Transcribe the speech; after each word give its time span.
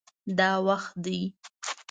دا 0.37 0.49
وخت 0.67 0.87
دی 1.03 1.19